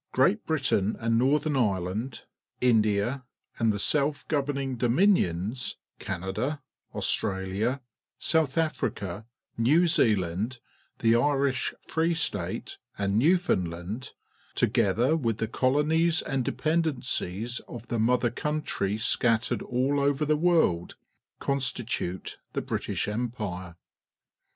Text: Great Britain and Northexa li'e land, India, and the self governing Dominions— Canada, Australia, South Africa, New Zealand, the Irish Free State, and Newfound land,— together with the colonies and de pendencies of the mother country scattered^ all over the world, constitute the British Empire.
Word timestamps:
Great 0.13 0.47
Britain 0.47 0.97
and 0.99 1.19
Northexa 1.21 1.51
li'e 1.53 1.85
land, 1.85 2.23
India, 2.59 3.23
and 3.59 3.71
the 3.71 3.77
self 3.77 4.27
governing 4.27 4.75
Dominions— 4.75 5.77
Canada, 5.99 6.59
Australia, 6.95 7.81
South 8.17 8.57
Africa, 8.57 9.27
New 9.59 9.85
Zealand, 9.85 10.57
the 11.01 11.15
Irish 11.15 11.75
Free 11.87 12.15
State, 12.15 12.79
and 12.97 13.19
Newfound 13.19 13.69
land,— 13.69 14.13
together 14.55 15.15
with 15.15 15.37
the 15.37 15.47
colonies 15.47 16.23
and 16.23 16.43
de 16.45 16.51
pendencies 16.51 17.59
of 17.67 17.87
the 17.89 17.99
mother 17.99 18.31
country 18.31 18.95
scattered^ 18.95 19.61
all 19.61 19.99
over 19.99 20.25
the 20.25 20.35
world, 20.35 20.95
constitute 21.39 22.39
the 22.53 22.61
British 22.63 23.07
Empire. 23.07 23.75